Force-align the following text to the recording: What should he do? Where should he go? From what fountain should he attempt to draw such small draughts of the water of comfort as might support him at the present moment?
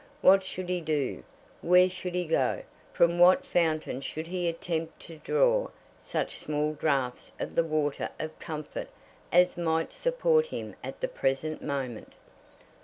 What 0.21 0.43
should 0.43 0.67
he 0.67 0.81
do? 0.81 1.23
Where 1.61 1.87
should 1.87 2.15
he 2.15 2.25
go? 2.25 2.63
From 2.91 3.19
what 3.19 3.45
fountain 3.45 4.01
should 4.01 4.25
he 4.25 4.49
attempt 4.49 4.99
to 5.01 5.17
draw 5.17 5.67
such 5.99 6.39
small 6.39 6.73
draughts 6.73 7.33
of 7.39 7.53
the 7.53 7.63
water 7.63 8.09
of 8.19 8.39
comfort 8.39 8.87
as 9.31 9.57
might 9.57 9.91
support 9.93 10.47
him 10.47 10.75
at 10.83 11.01
the 11.01 11.07
present 11.07 11.61
moment? 11.63 12.13